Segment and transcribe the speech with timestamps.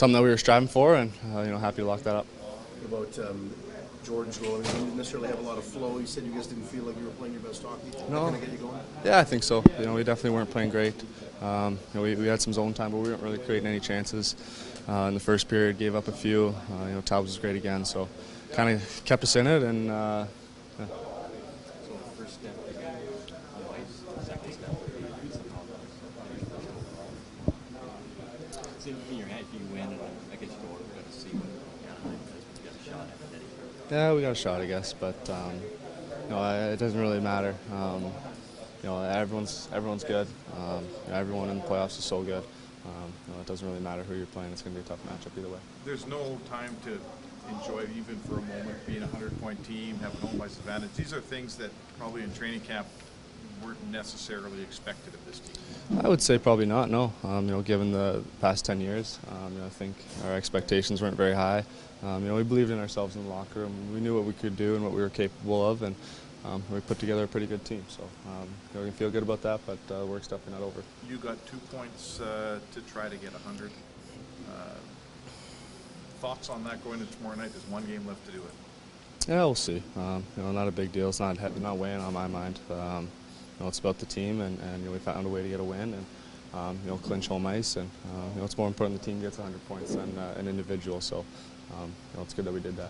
[0.00, 2.26] something that we were striving for, and uh, you know, happy to lock that up.
[2.86, 3.54] About um,
[4.02, 4.64] George going?
[4.64, 5.98] He didn't necessarily have a lot of flow.
[5.98, 7.90] You said you guys didn't feel like you were playing your best hockey.
[8.08, 8.22] No.
[8.24, 8.80] Kind of get you going.
[9.04, 9.62] Yeah, I think so.
[9.78, 10.94] You know, we definitely weren't playing great.
[11.42, 13.78] Um, you know, we, we had some zone time, but we weren't really creating any
[13.78, 14.36] chances.
[14.88, 16.54] Uh, in the first period, gave up a few.
[16.72, 18.08] Uh, you know, Taubes was great again, so
[18.52, 20.24] kind of kept us in it, and uh,
[20.78, 20.86] yeah.
[20.86, 22.82] So the first step is on
[23.76, 24.72] ice, second step
[25.28, 25.36] is
[28.80, 30.00] See, in your head, you win, and
[30.32, 31.44] I guess you go got to see what
[31.84, 33.42] Anaheim does, but you got a shot at it.
[33.90, 35.52] Yeah, we got a shot, I guess, but um,
[36.24, 37.54] you know, I- it doesn't really matter.
[37.74, 40.26] Um, you know, everyone's everyone's good.
[40.56, 42.42] Um, you know, everyone in the playoffs is so good.
[42.86, 44.50] Um, you know, it doesn't really matter who you're playing.
[44.52, 45.58] It's going to be a tough matchup either way.
[45.84, 46.98] There's no time to
[47.52, 50.94] enjoy even for a moment, being a 100-point team, having home ice advantage.
[50.96, 52.86] These are things that probably in training camp
[53.64, 56.00] weren't necessarily expected of this team.
[56.02, 56.90] I would say probably not.
[56.90, 60.34] No, um, you know, given the past 10 years, um, you know, I think our
[60.34, 61.64] expectations weren't very high.
[62.02, 63.92] Um, you know, we believed in ourselves in the locker room.
[63.92, 65.94] We knew what we could do and what we were capable of, and
[66.44, 67.84] um, we put together a pretty good team.
[67.88, 70.66] So um, you know, we can feel good about that, but uh, work's definitely not
[70.66, 70.82] over.
[71.08, 73.70] You got two points uh, to try to get 100.
[74.50, 74.74] Uh,
[76.20, 77.50] thoughts on that going into tomorrow night?
[77.50, 79.28] There's one game left to do it.
[79.28, 79.82] Yeah, we'll see.
[79.96, 81.08] Um, you know, not a big deal.
[81.08, 82.58] It's not not weighing on my mind.
[82.70, 83.08] Um,
[83.60, 85.60] know, it's about the team, and, and you know, we found a way to get
[85.60, 86.06] a win, and
[86.54, 89.20] um, you know, clinch home ice, and uh, you know, it's more important the team
[89.20, 91.00] gets 100 points than uh, an individual.
[91.00, 91.18] So,
[91.78, 92.88] um, you know, it's good that we did that.